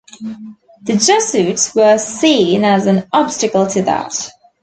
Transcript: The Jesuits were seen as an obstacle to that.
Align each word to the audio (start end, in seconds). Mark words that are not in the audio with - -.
The 0.81 0.97
Jesuits 0.97 1.75
were 1.75 1.99
seen 1.99 2.63
as 2.65 2.87
an 2.87 3.05
obstacle 3.13 3.67
to 3.67 3.83
that. 3.83 4.31